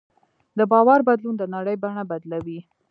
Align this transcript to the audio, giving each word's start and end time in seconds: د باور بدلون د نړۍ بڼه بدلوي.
د 0.57 0.59
باور 0.71 0.99
بدلون 1.09 1.35
د 1.37 1.43
نړۍ 1.55 1.75
بڼه 1.83 2.03
بدلوي. 2.11 2.59